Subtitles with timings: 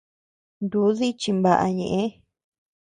[0.69, 2.03] Nudii chinbaʼa ñeʼë.